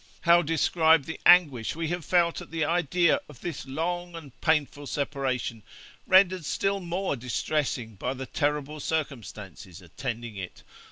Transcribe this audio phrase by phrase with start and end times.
[0.21, 4.87] how describe the anguish we have felt at the idea of this long and painful
[4.87, 5.61] separation,
[6.07, 10.63] rendered still more distressing by the terrible circumstances attending it!